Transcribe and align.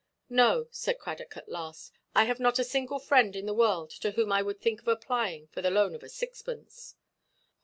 "No," 0.31 0.65
said 0.71 0.97
Cradock, 0.97 1.37
at 1.37 1.47
last, 1.47 1.91
"I 2.15 2.23
have 2.23 2.39
not 2.39 2.57
a 2.57 2.63
single 2.63 2.97
friend 2.97 3.35
in 3.35 3.45
the 3.45 3.53
world 3.53 3.91
to 3.91 4.09
whom 4.09 4.31
I 4.31 4.41
would 4.41 4.59
think 4.59 4.81
of 4.81 4.87
applying 4.87 5.45
for 5.49 5.61
the 5.61 5.69
loan 5.69 5.93
of 5.93 6.01
a 6.01 6.09
sixpence." 6.09 6.95